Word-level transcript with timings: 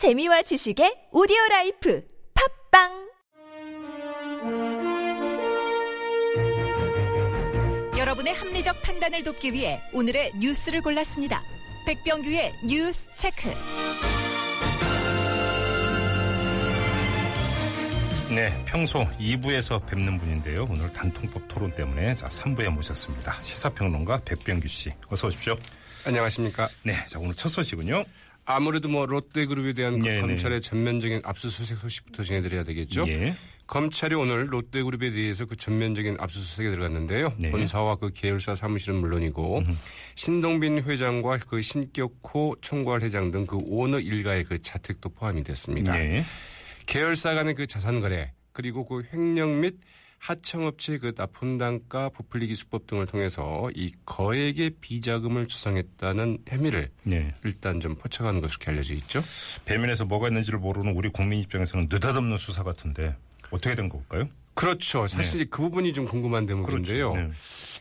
재미와 0.00 0.40
지식의 0.40 1.08
오디오 1.12 1.36
life 1.50 2.02
팟빵 2.70 3.10
여러분의 7.98 8.32
합리적 8.32 8.80
판단을 8.80 9.22
돕기 9.22 9.52
위해 9.52 9.78
오늘의 9.92 10.32
뉴스를 10.40 10.80
골랐습니다. 10.80 11.42
백병규의 11.84 12.50
뉴스 12.64 13.10
체크. 13.14 13.50
네, 18.34 18.64
평소 18.64 19.04
2부에서 19.18 19.86
뵙는 19.86 20.16
분인데요. 20.16 20.64
오늘 20.70 20.90
단통법 20.94 21.46
토론 21.46 21.72
때문에 21.72 22.14
자 22.14 22.26
3부에 22.28 22.70
모셨습니다. 22.70 23.38
시사평론가 23.42 24.22
백병규 24.24 24.66
씨, 24.66 24.92
어서 25.10 25.26
오십시오. 25.26 25.58
안녕하십니까. 26.06 26.70
네, 26.84 26.94
자 27.06 27.18
오늘 27.18 27.34
첫 27.34 27.50
소식은요. 27.50 28.02
아무래도 28.44 28.88
뭐 28.88 29.06
롯데그룹에 29.06 29.72
대한 29.74 29.98
그. 30.00 30.20
검찰의 30.20 30.60
전면적인 30.60 31.20
압수수색 31.24 31.78
소식부터 31.78 32.22
전해드려야 32.22 32.64
되겠죠. 32.64 33.06
예. 33.08 33.34
검찰이 33.66 34.16
오늘 34.16 34.52
롯데그룹에 34.52 35.10
대해서 35.10 35.44
그 35.44 35.54
전면적인 35.54 36.16
압수수색에 36.18 36.70
들어갔는데요. 36.70 37.32
네. 37.38 37.52
본사와 37.52 37.96
그 37.96 38.10
계열사 38.12 38.56
사무실은 38.56 38.96
물론이고 38.96 39.62
신동빈 40.16 40.82
회장과 40.82 41.38
그 41.46 41.62
신격호 41.62 42.56
총괄 42.60 43.02
회장 43.02 43.30
등 43.30 43.46
그 43.46 43.58
오너 43.62 44.00
일가의 44.00 44.42
그 44.44 44.60
자택도 44.60 45.10
포함이 45.10 45.44
됐습니다. 45.44 45.92
네. 45.92 46.24
계열사 46.86 47.34
간의 47.34 47.54
그 47.54 47.68
자산 47.68 48.00
거래 48.00 48.32
그리고 48.52 48.84
그 48.84 49.04
횡령 49.12 49.60
및 49.60 49.76
하청업체 50.20 50.98
그 50.98 51.14
납품 51.16 51.56
단가 51.56 52.10
부풀리 52.10 52.46
기 52.46 52.54
수법 52.54 52.86
등을 52.86 53.06
통해서 53.06 53.70
이 53.74 53.90
거액의 54.04 54.72
비자금을 54.80 55.48
조성했다는 55.48 56.38
혐의를 56.46 56.90
네. 57.04 57.32
일단 57.42 57.80
좀 57.80 57.94
포착하는 57.94 58.42
것으로 58.42 58.60
알려져 58.66 58.94
있죠. 58.94 59.20
배면에서 59.64 60.04
뭐가 60.04 60.28
있는지를 60.28 60.58
모르는 60.58 60.94
우리 60.94 61.08
국민 61.08 61.40
입장에서는 61.40 61.88
느닷없는 61.90 62.36
수사 62.36 62.62
같은데 62.62 63.16
어떻게 63.50 63.74
된 63.74 63.88
걸까요? 63.88 64.28
그렇죠. 64.52 65.06
사실 65.06 65.48
그 65.48 65.62
부분이 65.62 65.94
좀 65.94 66.04
궁금한 66.04 66.44
대목인데요. 66.44 67.14
네. 67.14 67.30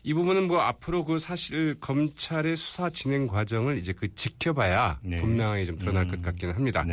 이 0.03 0.13
부분은 0.13 0.47
뭐 0.47 0.61
앞으로 0.61 1.03
그 1.03 1.19
사실 1.19 1.75
검찰의 1.81 2.55
수사 2.55 2.89
진행 2.89 3.27
과정을 3.27 3.77
이제 3.77 3.91
그 3.91 4.15
지켜봐야 4.15 4.99
네. 5.03 5.17
분명하게 5.17 5.65
좀 5.65 5.77
드러날 5.77 6.07
것 6.07 6.21
같기는 6.21 6.55
합니다. 6.55 6.85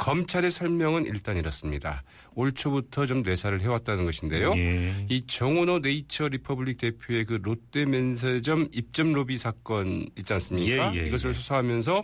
네. 0.00 0.04
검찰의 0.04 0.50
설명은 0.50 1.04
일단 1.04 1.36
이렇습니다. 1.36 2.02
올 2.34 2.52
초부터 2.52 3.06
좀 3.06 3.22
내사를 3.22 3.60
해왔다는 3.60 4.04
것인데요. 4.06 4.54
예. 4.56 5.06
이 5.10 5.26
정운호 5.26 5.80
네이처 5.80 6.28
리퍼블릭 6.28 6.78
대표의 6.78 7.26
그 7.26 7.38
롯데 7.42 7.84
면세점 7.84 8.68
입점 8.72 9.12
로비 9.12 9.36
사건 9.36 10.08
있지 10.16 10.32
않습니까? 10.32 10.94
예, 10.94 11.00
예, 11.00 11.06
이것을 11.06 11.30
예. 11.30 11.32
수사하면서 11.34 12.02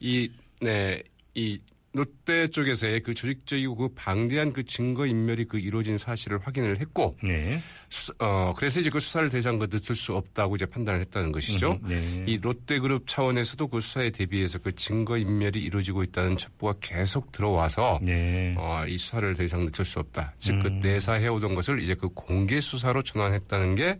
이, 0.00 0.30
네, 0.60 1.02
이 1.34 1.60
롯데 1.92 2.48
쪽에서의 2.48 3.00
그 3.02 3.14
조직적이고 3.14 3.74
그 3.76 3.88
방대한 3.94 4.52
그 4.52 4.62
증거 4.64 5.06
인멸이 5.06 5.46
그 5.46 5.58
이루어진 5.58 5.96
사실을 5.96 6.38
확인을 6.38 6.78
했고, 6.80 7.16
네. 7.22 7.60
수- 7.88 8.12
어, 8.18 8.52
그래서 8.56 8.80
이제 8.80 8.90
그 8.90 9.00
수사를 9.00 9.28
대상으로 9.30 9.66
늦출 9.68 9.94
수 9.94 10.14
없다고 10.14 10.56
이제 10.56 10.66
판단을 10.66 11.00
했다는 11.00 11.32
것이죠. 11.32 11.80
음, 11.84 11.88
네. 11.88 12.24
이 12.26 12.38
롯데그룹 12.38 13.06
차원에서도 13.06 13.66
그 13.68 13.80
수사에 13.80 14.10
대비해서 14.10 14.58
그 14.58 14.74
증거 14.74 15.16
인멸이 15.16 15.58
이루어지고 15.58 16.02
있다는 16.04 16.36
첩보가 16.36 16.74
계속 16.80 17.32
들어와서 17.32 17.98
네. 18.02 18.54
어, 18.58 18.84
이 18.86 18.98
수사를 18.98 19.34
더 19.34 19.42
이상 19.42 19.64
늦출 19.64 19.84
수 19.86 19.98
없다. 19.98 20.34
즉, 20.38 20.58
그 20.60 20.68
음. 20.68 20.80
내사해오던 20.80 21.54
것을 21.54 21.80
이제 21.82 21.94
그 21.94 22.08
공개 22.10 22.60
수사로 22.60 23.02
전환했다는 23.02 23.74
게 23.76 23.98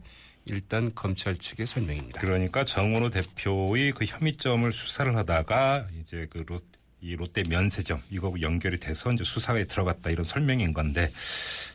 일단 0.51 0.91
검찰 0.95 1.37
측의 1.37 1.67
설명입니다. 1.67 2.21
그러니까 2.21 2.65
정은호 2.65 3.11
대표의 3.11 3.93
그 3.93 4.05
혐의점을 4.07 4.71
수사를 4.73 5.15
하다가 5.17 5.89
이제 6.01 6.27
그 6.31 6.45
롯, 6.47 6.65
이 7.01 7.17
롯데 7.17 7.43
면세점 7.49 8.03
이거 8.11 8.35
연결이 8.41 8.79
돼서 8.79 9.13
이제 9.13 9.25
수사에 9.25 9.65
들어갔다 9.65 10.11
이런 10.11 10.25
설명인 10.25 10.73
건데 10.73 11.11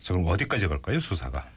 저 0.01 0.13
그럼 0.13 0.27
어디까지 0.27 0.67
갈까요 0.67 0.99
수사가? 0.99 1.47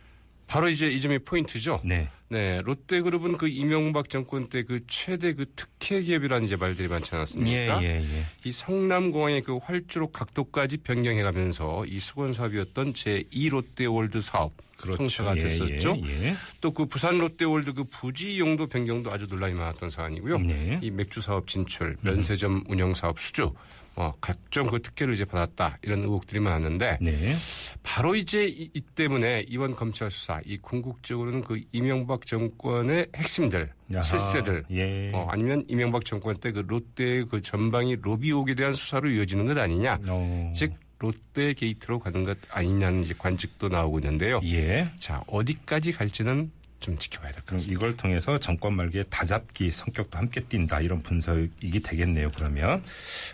바로 0.47 0.69
이제 0.69 0.89
이 0.89 1.01
점이 1.01 1.19
포인트죠. 1.21 1.81
네. 1.85 2.09
네, 2.29 2.61
롯데그룹은 2.63 3.37
그 3.37 3.49
이명박 3.49 4.11
정권 4.11 4.47
때 4.47 4.63
그 4.67 4.81
최대 4.89 5.33
그 5.33 5.47
특혜 5.55 6.01
기업이라는 6.01 6.45
이제 6.45 6.57
말들이 6.57 6.89
많지 6.89 7.15
않았습니까? 7.15 7.83
예, 7.83 7.87
예, 7.87 8.01
예. 8.01 8.27
이 8.45 8.53
성남공항의 8.53 9.43
그 9.43 9.57
활주로 9.59 10.09
각도까지 10.09 10.79
변경해가면서 10.79 11.87
이 11.87 11.99
숙원 11.99 12.33
사업이었던 12.33 12.95
제 12.95 13.23
2 13.31 13.49
롯데월드 13.51 14.21
사업 14.21 14.53
예, 15.37 15.43
됐었죠. 15.43 15.97
예, 16.05 16.29
예. 16.29 16.35
또그 16.61 16.87
부산 16.87 17.19
롯데월드 17.19 17.73
그 17.73 17.85
부지 17.85 18.39
용도 18.39 18.67
변경도 18.67 19.11
아주 19.11 19.27
논란이 19.27 19.55
많았던 19.55 19.91
사안이고요. 19.91 20.39
네. 20.39 20.81
이 20.83 20.91
맥주 20.91 21.21
사업 21.21 21.47
진출, 21.49 21.97
면세점 22.03 22.65
운영 22.69 22.93
사업 22.93 23.19
수주, 23.19 23.53
어, 23.95 24.13
각종 24.21 24.67
그 24.67 24.83
특혜를 24.83 25.15
이제 25.15 25.25
받았다 25.25 25.79
이런 25.83 26.01
의혹들이 26.01 26.41
많았는데 26.41 26.99
네. 27.01 27.35
바로 27.83 28.15
이제 28.15 28.47
이, 28.47 28.71
이 28.75 28.81
때문에 28.83 29.47
이번 29.49 29.73
검찰 29.73 30.11
수사 30.11 30.41
이 30.45 30.59
궁극적으로는 30.59 31.41
그 31.41 31.63
이명박 31.73 32.16
정권의 32.25 33.09
핵심들, 33.15 33.71
아하, 33.93 34.03
실세들, 34.03 34.65
예. 34.71 35.11
어, 35.13 35.27
아니면 35.29 35.65
이명박 35.69 36.05
정권 36.07 36.35
때 36.37 36.53
그 36.53 36.61
롯데 36.67 37.25
그 37.25 37.43
전방위 37.43 37.99
로비 38.01 38.29
의혹에 38.29 38.55
대한 38.55 38.73
수사로 38.73 39.11
이어지는 39.11 39.45
것 39.47 39.59
아니냐, 39.59 39.99
어. 40.09 40.53
즉 40.55 40.73
롯데 40.99 41.53
게이트로 41.53 41.99
가는 41.99 42.25
것 42.25 42.39
아니냐는 42.51 43.03
이제 43.03 43.13
관측도 43.19 43.69
나오고 43.69 43.99
있는데요. 43.99 44.41
예. 44.45 44.89
자 44.99 45.23
어디까지 45.27 45.93
갈지는 45.93 46.51
좀 46.81 46.97
지켜봐야 46.99 47.33
될 47.33 47.43
것 47.43 47.53
같습니다. 47.53 47.73
이걸 47.73 47.97
통해서 47.97 48.39
정권 48.39 48.75
말기에 48.77 49.05
다잡기 49.05 49.71
성격도 49.71 50.19
함께 50.19 50.41
띈다 50.43 50.81
이런 50.81 51.01
분석이 51.01 51.81
되겠네요. 51.83 52.31
그러면 52.37 52.83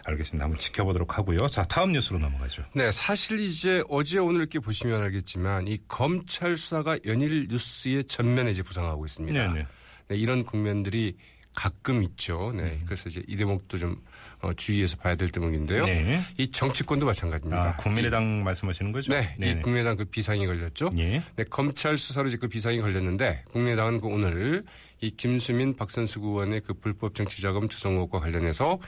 알겠습니다. 0.06 0.44
한번 0.44 0.58
지켜보도록 0.58 1.19
하고요. 1.19 1.48
자 1.48 1.64
다음 1.64 1.92
뉴스로 1.92 2.19
넘어가죠. 2.19 2.64
네, 2.75 2.91
사실 2.92 3.41
이제 3.41 3.82
어제 3.88 4.19
오늘 4.19 4.41
이렇게 4.41 4.58
보시면 4.58 5.02
알겠지만 5.02 5.66
이 5.69 5.78
검찰 5.88 6.56
수사가 6.56 6.98
연일 7.04 7.48
뉴스의 7.48 8.04
전면에 8.04 8.50
이제 8.52 8.62
부상하고 8.62 9.04
있습니다. 9.04 9.52
네 9.52 9.60
네. 9.60 9.66
네, 10.08 10.16
이런 10.16 10.44
국면들이 10.44 11.16
가끔 11.54 12.02
있죠. 12.02 12.52
네, 12.54 12.80
그래서 12.84 13.08
이제 13.08 13.22
이 13.26 13.36
대목도 13.36 13.78
좀 13.78 13.96
어, 14.40 14.52
주의해서 14.52 14.96
봐야 14.96 15.14
될 15.14 15.28
대목인데요. 15.28 15.84
네. 15.84 16.20
이 16.38 16.50
정치권도 16.50 17.06
마찬가지입니다. 17.06 17.68
아, 17.68 17.76
국민의당 17.76 18.42
말씀하시는 18.42 18.90
거죠? 18.92 19.12
네, 19.12 19.36
이 19.38 19.60
국민의당 19.60 19.96
그 19.96 20.04
비상이 20.04 20.46
걸렸죠. 20.46 20.90
예. 20.98 21.22
네, 21.36 21.44
검찰 21.50 21.96
수사로 21.96 22.28
이제 22.28 22.36
그 22.38 22.48
비상이 22.48 22.78
걸렸는데 22.78 23.44
국민의당은 23.50 24.00
그 24.00 24.08
오늘 24.08 24.64
이 25.02 25.10
김수민 25.10 25.74
박선수 25.74 26.20
의원의 26.20 26.60
그 26.60 26.74
불법 26.74 27.16
정치자금 27.16 27.68
조성 27.68 27.94
의혹과 27.94 28.20
관련해서 28.20 28.78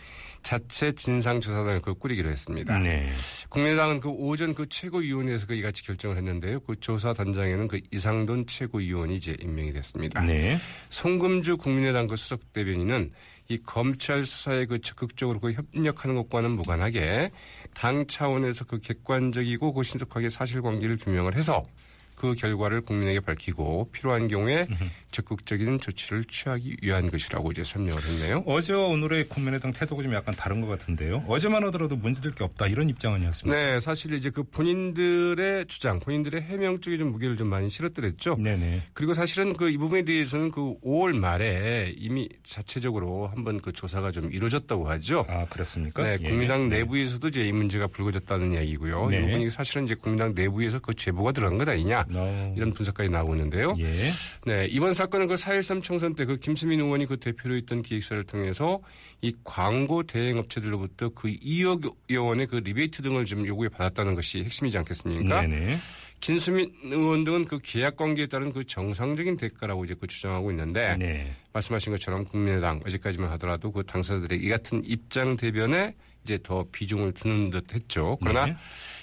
자체 0.44 0.92
진상조사단을 0.92 1.82
그 1.82 1.94
꾸리기로 1.94 2.30
했습니다. 2.30 2.78
네. 2.78 3.04
국민의당은 3.48 3.98
그 3.98 4.10
오전 4.10 4.54
그 4.54 4.68
최고위원회에서 4.68 5.48
그 5.48 5.54
이같이 5.54 5.84
결정을 5.84 6.16
했는데요. 6.16 6.60
그 6.60 6.78
조사단장에는 6.78 7.66
그 7.66 7.80
이상돈 7.90 8.46
최고위원이 8.46 9.16
이제 9.16 9.36
임명이 9.40 9.72
됐습니다. 9.72 10.20
네. 10.22 10.56
송금주 10.88 11.56
국민의당 11.56 12.06
그 12.06 12.14
수석 12.14 12.52
대변인은 12.52 13.10
이 13.48 13.58
검찰 13.58 14.24
수사에 14.24 14.66
그 14.66 14.80
적극적으로 14.80 15.40
그 15.40 15.52
협력하는 15.52 16.14
것과는 16.14 16.52
무관하게 16.52 17.32
당 17.74 18.06
차원에서 18.06 18.66
그 18.66 18.78
객관적이고 18.78 19.72
그 19.72 19.82
신속하게 19.82 20.30
사실관계를 20.30 20.96
규명을 20.96 21.34
해서 21.34 21.66
그 22.14 22.34
결과를 22.34 22.80
국민에게 22.80 23.20
밝히고 23.20 23.90
필요한 23.92 24.28
경우에 24.28 24.66
적극적인 25.10 25.78
조치를 25.78 26.24
취하기 26.24 26.78
위한 26.82 27.10
것이라고 27.10 27.52
이제 27.52 27.62
설명을 27.62 28.02
했네요. 28.02 28.42
어제와 28.46 28.86
오늘의 28.86 29.28
국민의당 29.28 29.72
태도가 29.72 30.02
좀 30.02 30.14
약간 30.14 30.34
다른 30.34 30.60
것 30.60 30.66
같은데요. 30.68 31.24
어제만 31.28 31.62
하더라도 31.64 31.96
문제될 31.96 32.32
게 32.32 32.44
없다 32.44 32.68
이런 32.68 32.88
입장 32.88 33.12
아니었습니까? 33.14 33.56
네, 33.56 33.80
사실 33.80 34.14
이제 34.14 34.30
그 34.30 34.42
본인들의 34.44 35.66
주장, 35.66 36.00
본인들의 36.00 36.40
해명 36.42 36.80
쪽에 36.80 36.96
좀 36.96 37.12
무게를 37.12 37.36
좀 37.36 37.48
많이 37.48 37.68
실었더랬죠. 37.68 38.36
네네. 38.36 38.82
그리고 38.94 39.12
사실은 39.12 39.52
그 39.52 39.74
이 39.74 39.76
부분에 39.76 40.02
대해서는 40.02 40.52
그 40.52 40.78
5월 40.84 41.18
말에 41.18 41.92
이미 41.96 42.28
자체적으로 42.44 43.26
한번 43.26 43.60
그 43.60 43.72
조사가 43.72 44.12
좀 44.12 44.32
이루어졌다고 44.32 44.88
하죠. 44.88 45.24
아 45.28 45.46
그렇습니까? 45.46 46.04
네, 46.04 46.16
예. 46.20 46.28
국민당 46.28 46.68
내부에서도 46.68 47.26
이제 47.26 47.42
이 47.42 47.50
문제가 47.52 47.88
불거졌다는 47.88 48.52
이야기고요. 48.52 49.10
네. 49.10 49.18
이 49.18 49.20
부분이 49.22 49.50
사실은 49.50 49.84
이제 49.84 49.96
국민당 49.96 50.32
내부에서 50.32 50.78
그 50.78 50.94
제보가 50.94 51.32
들어간 51.32 51.58
것 51.58 51.68
아니냐 51.68 52.03
어. 52.12 52.54
이런 52.56 52.72
분석까지 52.72 53.08
나오고 53.10 53.34
있는데요. 53.36 53.76
예. 53.78 54.10
네, 54.46 54.66
이번 54.66 54.92
사건은 54.92 55.28
그 55.28 55.34
4.13 55.34 55.82
총선 55.82 56.14
때 56.14 56.24
그 56.24 56.36
김수민 56.36 56.80
의원이 56.80 57.06
그 57.06 57.18
대표로 57.18 57.56
있던 57.58 57.82
기획사를 57.82 58.22
통해서 58.24 58.80
이 59.20 59.34
광고 59.44 60.02
대행 60.02 60.38
업체들로부터 60.38 61.10
그 61.10 61.28
2억 61.28 61.94
원의 62.16 62.46
그 62.46 62.56
리베이트 62.56 63.02
등을 63.02 63.24
좀 63.24 63.46
요구해 63.46 63.68
받았다는 63.68 64.14
것이 64.14 64.42
핵심이지 64.44 64.78
않겠습니까? 64.78 65.42
네네. 65.42 65.76
김수민 66.20 66.72
의원 66.84 67.24
등은 67.24 67.44
그 67.44 67.58
계약 67.62 67.96
관계에 67.96 68.26
따른 68.26 68.50
그 68.52 68.64
정상적인 68.64 69.36
대가라고 69.36 69.84
이제 69.84 69.94
그 69.98 70.06
주장하고 70.06 70.50
있는데 70.52 70.96
네. 70.96 71.36
말씀하신 71.52 71.92
것처럼 71.92 72.24
국민의당 72.24 72.80
어제까지만 72.86 73.30
하더라도 73.32 73.70
그 73.70 73.84
당사자들의 73.84 74.38
이 74.38 74.48
같은 74.48 74.82
입장 74.84 75.36
대변에 75.36 75.94
이제 76.24 76.38
더 76.42 76.64
비중을 76.72 77.12
두는 77.12 77.50
듯 77.50 77.74
했죠. 77.74 78.18
그러나 78.20 78.46
네. 78.46 78.56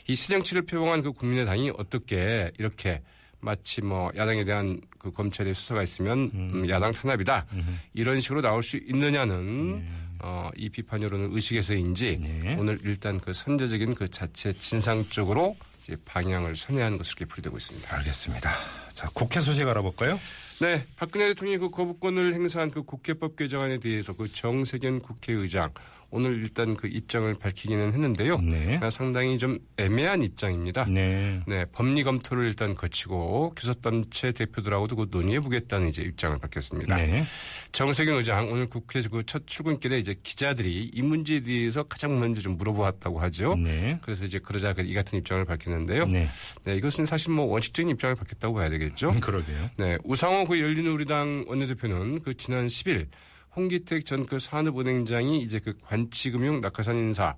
이 0.07 0.15
새정치를 0.15 0.63
표방한 0.63 1.01
그 1.01 1.13
국민의당이 1.13 1.71
어떻게 1.77 2.51
이렇게 2.57 3.01
마치 3.39 3.81
뭐 3.81 4.11
야당에 4.15 4.43
대한 4.43 4.81
그 4.99 5.11
검찰의 5.11 5.53
수사가 5.53 5.81
있으면 5.83 6.31
음, 6.33 6.69
야당 6.69 6.91
탄압이다 6.91 7.47
이런 7.93 8.19
식으로 8.19 8.41
나올 8.41 8.61
수 8.61 8.77
있느냐는 8.77 9.83
어, 10.19 10.49
이 10.55 10.69
비판 10.69 11.01
여론을 11.01 11.29
의식해서인지 11.31 12.19
네. 12.21 12.55
오늘 12.59 12.79
일단 12.83 13.19
그 13.19 13.33
선제적인 13.33 13.95
그 13.95 14.07
자체 14.07 14.53
진상 14.53 15.03
쪽으로 15.09 15.55
이제 15.83 15.97
방향을 16.05 16.55
선회하는 16.55 16.97
것으로 16.99 17.17
이렇게 17.19 17.25
풀이되고 17.25 17.57
있습니다. 17.57 17.95
알겠습니다. 17.97 18.51
자, 18.93 19.09
국회 19.13 19.39
소식 19.39 19.67
알아볼까요? 19.67 20.19
네, 20.61 20.85
박근혜 20.95 21.29
대통령이 21.29 21.57
그 21.57 21.71
거부권을 21.71 22.35
행사한 22.35 22.69
그 22.69 22.83
국회법 22.83 23.35
개정안에 23.35 23.79
대해서 23.79 24.13
그 24.13 24.31
정세균 24.31 24.99
국회의장 24.99 25.71
오늘 26.11 26.43
일단 26.43 26.75
그 26.75 26.87
입장을 26.87 27.33
밝히기는 27.33 27.93
했는데요. 27.93 28.37
네. 28.41 28.77
아, 28.81 28.89
상당히 28.89 29.37
좀 29.37 29.59
애매한 29.77 30.21
입장입니다. 30.21 30.85
네. 30.85 31.39
네, 31.47 31.65
법리 31.71 32.03
검토를 32.03 32.45
일단 32.45 32.75
거치고 32.75 33.53
교섭단체 33.55 34.33
대표들하고도 34.33 34.97
그 34.97 35.07
논의해 35.09 35.39
보겠다는 35.39 35.87
이제 35.87 36.03
입장을 36.03 36.37
밝혔습니다. 36.37 36.97
네. 36.97 37.23
정세균 37.71 38.15
의장 38.15 38.51
오늘 38.51 38.67
국회 38.67 39.01
그첫 39.01 39.47
출근길에 39.47 39.97
이제 39.99 40.13
기자들이 40.21 40.91
이 40.93 41.01
문제에 41.01 41.39
대해서 41.39 41.83
가장 41.83 42.19
먼저 42.19 42.41
좀 42.41 42.57
물어보았다고 42.57 43.19
하죠. 43.21 43.55
네. 43.55 43.97
그래서 44.01 44.25
이제 44.25 44.37
그러자 44.37 44.73
그이 44.73 44.93
같은 44.93 45.17
입장을 45.17 45.43
밝혔는데요. 45.45 46.07
네. 46.07 46.27
네. 46.65 46.75
이것은 46.75 47.05
사실 47.05 47.31
뭐 47.31 47.45
원칙적인 47.45 47.89
입장을 47.89 48.15
밝혔다고 48.15 48.53
봐야 48.53 48.69
되겠죠. 48.69 49.15
그러게요. 49.21 49.69
네, 49.77 49.97
우상호 50.03 50.43
그 50.51 50.59
열린우리당 50.59 51.45
원내대표는 51.47 52.21
그 52.23 52.35
지난 52.35 52.67
10일 52.67 53.07
홍기택 53.55 54.05
전 54.05 54.25
그 54.25 54.37
산업은행장이 54.37 55.41
이제 55.41 55.59
그 55.59 55.73
관치금융 55.81 56.59
낙하산 56.61 56.97
인사 56.97 57.35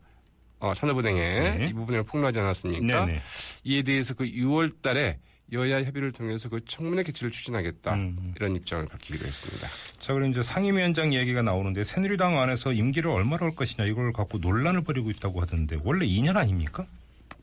어, 0.59 0.73
산업은행에 0.73 1.57
네. 1.57 1.67
이 1.69 1.73
부분을 1.73 2.03
폭로하지 2.03 2.39
않았습니까? 2.39 3.05
네네. 3.05 3.21
이에 3.65 3.81
대해서 3.83 4.13
그 4.15 4.23
6월 4.25 4.81
달에 4.81 5.19
여야 5.51 5.83
협의를 5.83 6.11
통해서 6.11 6.49
그 6.49 6.63
청문회 6.65 7.03
개최를 7.03 7.29
추진하겠다 7.29 7.93
음. 7.93 8.33
이런 8.35 8.55
입장을 8.55 8.83
밝히기도 8.85 9.25
했습니다. 9.25 9.67
자, 9.99 10.13
그럼 10.13 10.31
이제 10.31 10.41
상임위원장 10.41 11.13
얘기가 11.13 11.41
나오는데 11.43 11.83
새누리당 11.83 12.39
안에서 12.39 12.73
임기를 12.73 13.11
얼마로 13.11 13.45
할 13.45 13.55
것이냐 13.55 13.85
이걸 13.85 14.11
갖고 14.13 14.39
논란을 14.39 14.81
벌이고 14.83 15.11
있다고 15.11 15.41
하던데 15.41 15.77
원래 15.83 16.07
2년 16.07 16.37
아닙니까? 16.37 16.87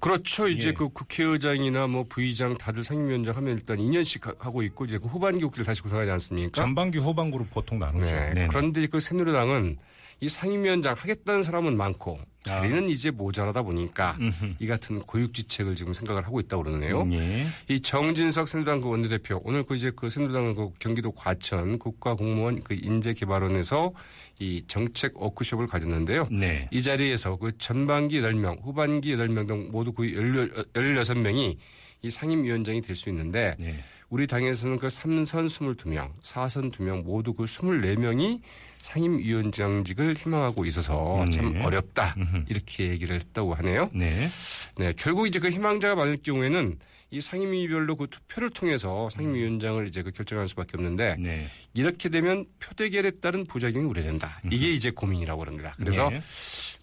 그렇죠. 0.00 0.48
이제 0.48 0.68
예. 0.68 0.72
그 0.72 0.88
국회의장이나 0.88 1.86
뭐 1.86 2.04
부의장 2.08 2.56
다들 2.56 2.82
상임위원장 2.82 3.36
하면 3.36 3.52
일단 3.54 3.76
2년씩 3.78 4.24
하- 4.24 4.34
하고 4.38 4.62
있고 4.62 4.84
이제 4.86 4.98
그 4.98 5.06
후반기 5.08 5.44
국회를 5.44 5.64
다시 5.64 5.82
구성하지 5.82 6.10
않습니까? 6.12 6.50
전반기 6.60 6.98
후반기로 6.98 7.46
보통 7.50 7.78
나누죠. 7.78 8.06
네. 8.14 8.32
네. 8.34 8.46
그런데 8.48 8.86
그 8.86 8.98
새누리당은 8.98 9.76
이 10.20 10.28
상임위원장 10.28 10.94
하겠다는 10.98 11.42
사람은 11.42 11.76
많고 11.76 12.18
자리는 12.42 12.88
이제 12.88 13.10
모자라다 13.10 13.62
보니까 13.62 14.16
음흠. 14.18 14.54
이 14.58 14.66
같은 14.66 15.00
고육지책을 15.00 15.76
지금 15.76 15.92
생각을 15.92 16.26
하고 16.26 16.40
있다고 16.40 16.62
그러네요. 16.62 17.08
예. 17.12 17.46
이 17.68 17.80
정진석 17.80 18.48
새누리당 18.48 18.80
그 18.80 18.88
원내대표 18.88 19.40
오늘 19.44 19.62
그 19.62 19.76
이제 19.76 19.92
그 19.94 20.08
새누리당 20.08 20.54
그 20.54 20.70
경기도 20.78 21.12
과천 21.12 21.78
국가공무원 21.78 22.62
그 22.62 22.74
인재개발원에서 22.74 23.92
이 24.38 24.64
정책 24.66 25.20
워크숍을 25.20 25.66
가졌는데요. 25.66 26.26
네. 26.30 26.68
이 26.70 26.80
자리에서 26.80 27.36
그 27.36 27.56
전반기 27.58 28.22
8명, 28.22 28.62
후반기 28.62 29.16
8명 29.16 29.46
등 29.46 29.68
모두 29.70 29.92
그 29.92 30.04
16명이 30.04 31.56
이 32.02 32.10
상임위원장이 32.10 32.80
될 32.80 32.96
수 32.96 33.08
있는데 33.08 33.54
네. 33.58 33.82
우리 34.08 34.26
당에서는 34.26 34.78
그 34.78 34.88
3선 34.88 35.46
22명, 35.46 36.10
4선 36.22 36.72
2명 36.72 37.04
모두 37.04 37.32
그 37.32 37.44
24명이 37.44 38.40
상임위원장직을 38.78 40.16
희망하고 40.16 40.64
있어서 40.66 41.22
음, 41.22 41.30
참 41.30 41.52
네. 41.52 41.62
어렵다. 41.62 42.16
이렇게 42.48 42.88
얘기를 42.88 43.14
했다고 43.16 43.54
하네요. 43.54 43.88
네. 43.94 44.28
네, 44.76 44.92
결국 44.96 45.26
이제 45.26 45.38
그 45.38 45.50
희망자가 45.50 45.94
많을 45.94 46.16
경우에는 46.22 46.78
이 47.12 47.20
상임위별로 47.20 47.96
그 47.96 48.06
투표를 48.08 48.50
통해서 48.50 49.08
상임위원장을 49.10 49.86
이제 49.88 50.02
그 50.02 50.12
결정할 50.12 50.46
수밖에 50.48 50.76
없는데 50.76 51.16
네. 51.18 51.48
이렇게 51.74 52.08
되면 52.08 52.46
표대결에 52.60 53.10
따른 53.20 53.44
부작용이 53.44 53.84
우려된다. 53.84 54.40
이게 54.50 54.72
이제 54.72 54.90
고민이라고 54.90 55.44
합니다. 55.44 55.74
그래서 55.76 56.08
네. 56.08 56.22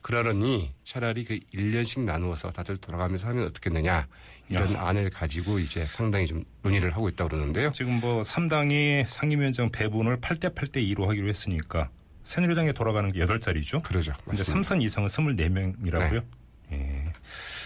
그러려니 0.07 0.73
차라리 0.85 1.25
그 1.25 1.37
1년씩 1.53 2.05
나누어서 2.05 2.53
다들 2.53 2.77
돌아가면서 2.77 3.27
하면 3.27 3.47
어떻겠느냐 3.47 4.07
이런 4.47 4.77
안을 4.77 5.09
가지고 5.09 5.59
이제 5.59 5.83
상당히 5.83 6.25
좀 6.25 6.45
논의를 6.61 6.95
하고 6.95 7.09
있다고 7.09 7.27
그러는데요. 7.29 7.73
지금 7.73 7.99
뭐 7.99 8.21
3당이 8.21 9.05
상임위원장 9.05 9.69
배분을 9.69 10.21
8대 10.21 10.55
8대 10.55 10.77
2로 10.95 11.07
하기로 11.07 11.27
했으니까 11.27 11.89
새누리당에 12.23 12.71
돌아가는 12.71 13.11
게 13.11 13.25
8자리죠. 13.25 13.83
그러죠. 13.83 14.13
근데 14.23 14.37
맞습니다. 14.39 14.75
3선 14.75 14.81
이상은 14.81 15.09
24명이라고요. 15.09 16.23
네. 16.69 16.77
예. 16.77 17.13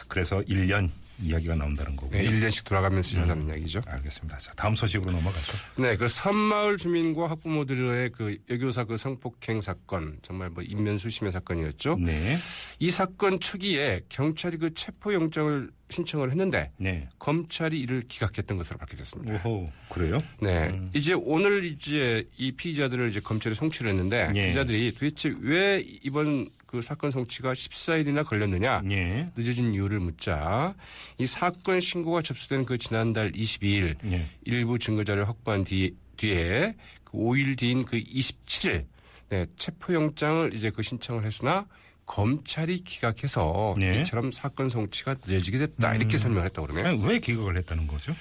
그래서 0.07 0.39
1년 0.41 0.89
이야기가 1.21 1.55
나온다는 1.55 1.95
거고요. 1.95 2.21
네, 2.21 2.27
1년씩 2.27 2.65
돌아가면서 2.65 3.15
음. 3.15 3.17
일하자는 3.17 3.47
이야기죠. 3.47 3.81
알겠습니다. 3.85 4.37
자, 4.37 4.53
다음 4.55 4.75
소식으로 4.75 5.11
넘어가죠. 5.11 5.53
네, 5.77 5.95
그 5.97 6.07
섬마을 6.07 6.77
주민과 6.77 7.29
학부모들의 7.29 8.11
그 8.11 8.37
여교사 8.49 8.83
그 8.83 8.97
성폭행 8.97 9.61
사건 9.61 10.17
정말 10.21 10.49
뭐 10.49 10.63
인면수심의 10.63 11.31
사건이었죠. 11.31 11.97
네. 11.99 12.37
이 12.79 12.89
사건 12.89 13.39
초기에 13.39 14.01
경찰이 14.09 14.57
그 14.57 14.73
체포 14.73 15.13
영장을 15.13 15.69
신청을 15.91 16.31
했는데 16.31 16.71
네. 16.77 17.07
검찰이 17.19 17.79
이를 17.79 18.01
기각했던 18.07 18.57
것으로 18.57 18.77
밝혀졌습니다. 18.77 19.41
오호. 19.45 19.71
그래요? 19.89 20.17
네, 20.39 20.69
음. 20.69 20.89
이제 20.95 21.13
오늘 21.13 21.63
이제 21.63 22.27
이 22.37 22.51
피의자들을 22.51 23.09
이제 23.09 23.19
검찰에 23.19 23.53
송치를 23.53 23.91
했는데 23.91 24.31
예. 24.35 24.47
기자들이 24.47 24.93
도대체 24.93 25.35
왜 25.39 25.83
이번 26.03 26.49
그 26.65 26.81
사건 26.81 27.11
송치가 27.11 27.53
14일이나 27.53 28.25
걸렸느냐 28.25 28.81
예. 28.91 29.29
늦어진 29.35 29.73
이유를 29.73 29.99
묻자 29.99 30.73
이 31.17 31.25
사건 31.25 31.79
신고가 31.79 32.21
접수된 32.21 32.65
그 32.65 32.77
지난달 32.77 33.31
22일 33.33 33.97
예. 34.11 34.27
일부 34.45 34.79
증거자를 34.79 35.27
확보한 35.27 35.63
뒤, 35.65 35.95
뒤에 36.15 36.75
그 37.03 37.17
5일 37.17 37.57
뒤인 37.57 37.83
그 37.83 38.01
27일 38.01 38.85
네, 39.29 39.45
체포영장을 39.57 40.53
이제 40.53 40.69
그 40.69 40.81
신청을 40.81 41.25
했으나 41.25 41.65
검찰이 42.05 42.83
기각해서 42.83 43.75
네. 43.77 44.01
이처럼 44.01 44.31
사건 44.31 44.69
송치가 44.69 45.15
늦어지게 45.25 45.57
됐다 45.59 45.95
이렇게 45.95 46.17
설명했다고 46.17 46.67
그러네요. 46.67 46.87
아니, 46.87 47.05
왜 47.05 47.19
기각을 47.19 47.57
했다는 47.57 47.87
거죠? 47.87 48.13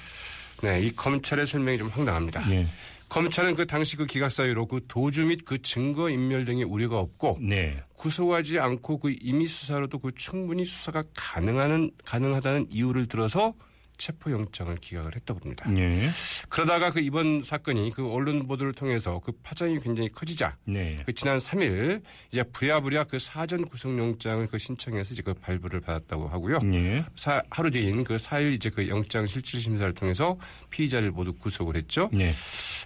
네, 0.63 0.83
이 0.83 0.95
검찰의 0.95 1.47
설명이 1.47 1.79
좀 1.79 1.89
황당합니다. 1.89 2.51
예. 2.53 2.67
검찰은 3.09 3.57
그 3.57 3.67
당시 3.67 3.97
그 3.97 4.07
기각 4.07 4.31
사유로 4.31 4.67
그 4.67 4.85
도주 4.87 5.27
및 5.27 5.45
그 5.45 5.61
증거 5.61 6.09
인멸 6.09 6.45
등의 6.45 6.65
우려가 6.65 7.01
없고 7.01 7.39
네. 7.41 7.83
구속하지 7.97 8.61
않고 8.61 8.99
그 8.99 9.15
임의 9.21 9.49
수사로도 9.49 9.99
그 9.99 10.13
충분히 10.15 10.65
수사가 10.65 11.03
가능하는 11.17 11.91
가능하다는 12.05 12.69
이유를 12.71 13.07
들어서 13.07 13.55
체포 14.01 14.31
영장을 14.33 14.75
기각을 14.77 15.15
했다고 15.15 15.41
합니다. 15.41 15.71
예. 15.77 16.09
그러다가 16.49 16.91
그 16.91 17.01
이번 17.01 17.43
사건이 17.43 17.93
그 17.95 18.11
언론 18.11 18.47
보도를 18.47 18.73
통해서 18.73 19.21
그 19.23 19.31
파장이 19.43 19.79
굉장히 19.81 20.09
커지자 20.09 20.57
네. 20.65 21.03
그 21.05 21.13
지난 21.13 21.37
3일 21.37 22.03
이제 22.33 22.43
부랴부랴 22.43 23.05
그 23.05 23.19
사전 23.19 23.67
구속영장을 23.67 24.47
그 24.47 24.57
신청해서 24.57 25.13
이제 25.13 25.21
그 25.23 25.35
발부를 25.35 25.81
받았다고 25.81 26.29
하고요. 26.29 26.61
예. 26.73 27.05
사- 27.15 27.43
하루 27.51 27.71
뒤인 27.71 28.03
그 28.05 28.17
4일 28.17 28.53
이제 28.55 28.71
그 28.71 28.89
영장 28.89 29.27
실질 29.27 29.61
심사를 29.61 29.93
통해서 29.93 30.39
피의자를 30.71 31.11
모두 31.11 31.35
구속을 31.35 31.77
했죠. 31.77 32.09
네. 32.13 32.33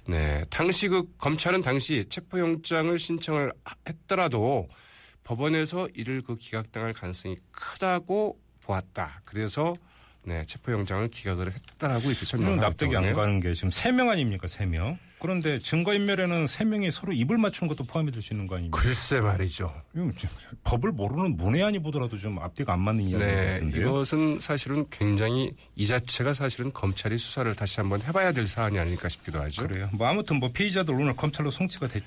네. 0.09 0.45
당시 0.51 0.89
그 0.89 1.05
검찰은 1.19 1.63
당시 1.63 2.05
체포영장을 2.09 2.99
신청을 2.99 3.53
했더라도 3.89 4.69
법원에서 5.23 5.89
이를 5.95 6.23
그 6.23 6.37
기각당할 6.37 6.93
가능성이 6.93 7.37
크다고 7.53 8.39
보았다. 8.61 9.23
그래서 9.25 9.75
네, 10.27 10.43
체포영장을 10.47 11.07
기각을 11.09 11.53
했다라고 11.53 12.01
이렇게 12.01 12.21
음, 12.21 12.25
설명을 12.25 12.57
납득이 12.57 12.97
안 12.97 13.13
가는 13.13 13.41
게 13.41 13.53
지금 13.55 13.69
3명 13.69 14.09
아닙니까? 14.09 14.47
3명. 14.47 14.97
그런데 15.21 15.59
증거인멸에는 15.59 16.45
3명이 16.45 16.91
서로 16.91 17.13
입을 17.15 17.39
맞춘 17.39 17.67
것도 17.67 17.85
포함이 17.85 18.11
될 18.13 18.23
수 18.23 18.35
있는 18.35 18.47
거 18.47 18.57
아닙니까? 18.57 18.79
글쎄 18.79 19.21
말이죠. 19.21 19.73
법을 20.65 20.93
모르는 20.93 21.37
문외한이 21.39 21.79
보더라도 21.79 22.19
좀 22.19 22.39
앞뒤가 22.39 22.75
안 22.75 22.81
맞는 22.81 23.05
이야기 23.05 23.25
네, 23.25 23.49
같은데요. 23.55 23.87
이것은 23.87 24.39
사실은 24.39 24.85
굉장히 24.91 25.51
이 25.77 25.87
자체가 25.87 26.35
사실은 26.35 26.73
검찰이 26.73 27.17
수사를 27.17 27.55
다시 27.55 27.81
한번 27.81 28.03
해봐야 28.03 28.33
될 28.33 28.47
사안이 28.47 28.79
아닐까 28.79 29.09
싶기도 29.09 29.41
하죠. 29.41 29.67
그래요. 29.67 29.89
뭐 29.93 30.07
아무튼 30.09 30.37
뭐 30.41 30.51
피의자들 30.53 30.93
오늘 30.95 31.15
검찰로 31.17 31.51
송치가 31.51 31.89
됐. 31.89 32.03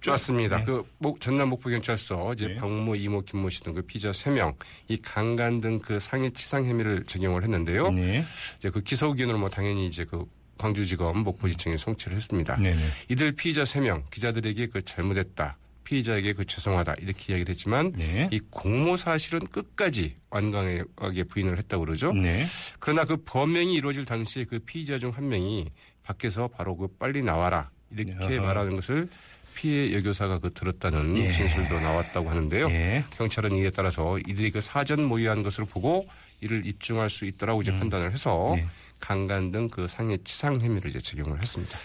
좋습니다. 0.00 0.58
네. 0.58 0.64
그 0.64 0.82
목, 0.98 1.20
전남 1.20 1.48
목포경찰서 1.50 2.34
이제 2.34 2.48
네. 2.48 2.56
박모, 2.56 2.96
이모, 2.96 3.20
김모 3.22 3.50
씨 3.50 3.62
등 3.62 3.74
그 3.74 3.82
피의자 3.82 4.10
3명 4.10 4.54
이 4.88 4.96
강간 5.00 5.60
등 5.60 5.78
그 5.80 6.00
상해 6.00 6.30
치상 6.30 6.66
혐의를 6.66 7.04
적용을 7.04 7.42
했는데요. 7.42 7.90
네. 7.92 8.24
이제 8.58 8.70
그 8.70 8.80
기소 8.80 9.08
의견으로 9.08 9.38
뭐 9.38 9.48
당연히 9.48 9.86
이제 9.86 10.04
그 10.04 10.24
광주지검 10.58 11.18
목포지청에 11.18 11.76
송치를 11.76 12.16
했습니다. 12.16 12.56
네네. 12.56 12.78
이들 13.08 13.32
피의자 13.32 13.62
3명 13.62 14.08
기자들에게 14.10 14.66
그 14.66 14.82
잘못했다. 14.82 15.56
피의자에게 15.84 16.34
그 16.34 16.44
죄송하다 16.44 16.94
이렇게 17.00 17.32
이야기를 17.32 17.50
했지만 17.52 17.92
네. 17.92 18.28
이 18.30 18.38
공모 18.50 18.96
사실은 18.96 19.40
끝까지 19.46 20.16
완강하게 20.28 21.24
부인을 21.24 21.58
했다고 21.58 21.84
그러죠. 21.84 22.12
네. 22.12 22.44
그러나 22.78 23.04
그 23.04 23.16
범행이 23.24 23.74
이루어질 23.74 24.04
당시에 24.04 24.44
그 24.44 24.58
피의자 24.60 24.98
중 24.98 25.10
한 25.10 25.28
명이 25.28 25.70
밖에서 26.04 26.46
바로 26.48 26.76
그 26.76 26.86
빨리 26.98 27.22
나와라 27.22 27.70
이렇게 27.96 28.36
아하. 28.38 28.46
말하는 28.46 28.74
것을 28.74 29.08
피해 29.54 29.92
여교사가 29.94 30.38
그 30.38 30.52
들었다는 30.52 31.18
예. 31.18 31.30
진술도 31.32 31.80
나왔다고 31.80 32.30
하는데요. 32.30 32.70
예. 32.70 33.04
경찰은 33.16 33.56
이에 33.56 33.70
따라서 33.70 34.18
이들이 34.20 34.52
그 34.52 34.60
사전 34.60 35.02
모의한 35.04 35.42
것으로 35.42 35.66
보고 35.66 36.06
이를 36.40 36.64
입증할 36.64 37.10
수 37.10 37.24
있다라고 37.26 37.62
이제 37.62 37.72
판단을 37.72 38.12
해서 38.12 38.52
네. 38.56 38.66
강간 39.00 39.50
등 39.50 39.68
그 39.68 39.88
상해 39.88 40.16
치상 40.24 40.60
혐의를 40.60 40.90
이제 40.90 41.00
적용을 41.00 41.40
했습니다. 41.40 41.76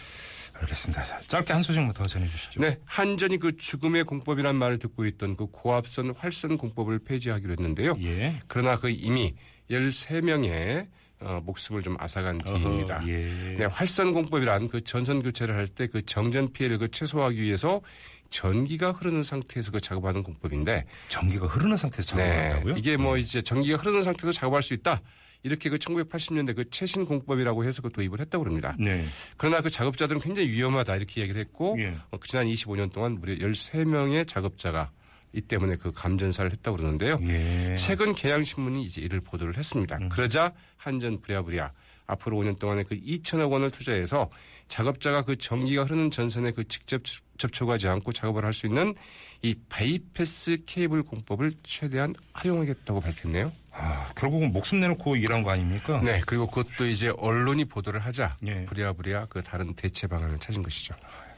알겠습니다. 0.53 1.03
자, 1.05 1.19
짧게 1.27 1.51
한 1.53 1.61
소식만 1.63 1.93
더 1.93 2.05
전해주시죠. 2.05 2.61
네, 2.61 2.77
한전이 2.85 3.39
그 3.39 3.57
죽음의 3.57 4.05
공법이란 4.05 4.55
말을 4.55 4.79
듣고 4.79 5.05
있던 5.05 5.35
그 5.35 5.47
고압선 5.47 6.13
활선 6.17 6.57
공법을 6.57 6.99
폐지하기로 6.99 7.51
했는데요. 7.53 7.95
예. 8.01 8.35
그러나 8.47 8.77
그 8.77 8.89
이미 8.89 9.35
13명의 9.69 10.87
어, 11.21 11.41
목숨을 11.45 11.81
좀 11.81 11.95
앗아간 11.99 12.37
뒤입니다. 12.39 12.97
어허, 12.97 13.09
예. 13.09 13.55
네, 13.57 13.65
활선 13.65 14.11
공법이란 14.13 14.67
그 14.67 14.81
전선 14.81 15.21
교체를 15.23 15.55
할 15.55 15.67
때 15.67 15.87
그 15.87 16.05
정전 16.05 16.51
피해를 16.51 16.77
그 16.77 16.89
최소화하기 16.91 17.41
위해서 17.41 17.81
전기가 18.29 18.91
흐르는 18.91 19.23
상태에서 19.23 19.71
그 19.71 19.79
작업하는 19.79 20.23
공법인데 20.23 20.85
전기가 21.09 21.47
흐르는 21.47 21.77
상태에서 21.77 22.15
네, 22.17 22.27
작업한다고요? 22.27 22.75
이게 22.77 22.97
뭐 22.97 23.17
이제 23.17 23.41
전기가 23.41 23.77
흐르는 23.77 24.01
상태도 24.03 24.31
작업할 24.31 24.61
수 24.61 24.73
있다. 24.73 25.01
이렇게 25.43 25.69
그 25.69 25.77
1980년대 25.77 26.55
그 26.55 26.69
최신 26.71 27.05
공법이라고 27.05 27.65
해서 27.65 27.81
그 27.83 27.89
도입을 27.91 28.19
했다고 28.19 28.43
그럽니다. 28.43 28.75
네. 28.79 29.05
그러나 29.37 29.61
그 29.61 29.69
작업자들은 29.69 30.19
굉장히 30.19 30.49
위험하다 30.49 30.95
이렇게 30.95 31.21
얘기를 31.21 31.39
했고 31.39 31.75
예. 31.79 31.95
어, 32.11 32.17
지난 32.25 32.47
25년 32.47 32.91
동안 32.91 33.19
무려 33.19 33.35
13명의 33.35 34.27
작업자가 34.27 34.91
이 35.35 35.41
때문에 35.41 35.75
그 35.75 35.91
감전사를 35.91 36.51
했다고 36.51 36.77
그러는데요. 36.77 37.19
예. 37.23 37.75
최근 37.75 38.15
경향신문이 38.15 38.83
이제 38.83 39.01
이를 39.01 39.19
보도를 39.19 39.57
했습니다. 39.57 39.99
그러자 40.09 40.53
한전 40.77 41.21
부랴부랴 41.21 41.71
앞으로 42.07 42.37
5년 42.37 42.57
동안에 42.59 42.83
그 42.83 42.95
2천억 42.95 43.51
원을 43.51 43.71
투자해서 43.71 44.29
작업자가 44.67 45.23
그 45.23 45.35
전기가 45.37 45.83
흐르는 45.83 46.11
전선에 46.11 46.51
그 46.51 46.67
직접 46.67 47.01
접촉하지 47.37 47.87
않고 47.87 48.11
작업을 48.11 48.45
할 48.45 48.53
수 48.53 48.67
있는 48.67 48.93
이 49.41 49.55
바이패스 49.69 50.59
케이블 50.65 51.03
공법을 51.03 51.51
최대한 51.63 52.13
활용하겠다고 52.33 53.01
밝혔네요. 53.01 53.51
아, 53.71 54.09
결국은 54.15 54.53
목숨 54.53 54.79
내놓고 54.79 55.17
일한 55.17 55.43
거 55.43 55.49
아닙니까? 55.51 55.99
네, 56.01 56.21
그리고 56.25 56.47
그것도 56.47 56.85
이제 56.85 57.11
언론이 57.17 57.65
보도를 57.65 57.99
하자 57.99 58.37
예. 58.47 58.63
부랴부랴 58.65 59.25
그 59.29 59.41
다른 59.41 59.73
대체 59.73 60.07
방안을 60.07 60.37
찾은 60.39 60.63
것이죠. 60.63 60.95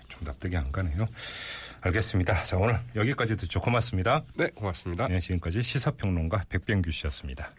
좀 0.09 0.23
납득이 0.23 0.55
안 0.55 0.71
가네요. 0.71 1.07
알겠습니다. 1.81 2.43
자, 2.43 2.57
오늘 2.57 2.79
여기까지 2.95 3.37
듣죠. 3.37 3.61
고맙습니다. 3.61 4.23
네, 4.35 4.49
고맙습니다. 4.49 5.07
네, 5.07 5.19
지금까지 5.19 5.61
시사평론가 5.61 6.43
백병규 6.49 6.91
씨였습니다. 6.91 7.51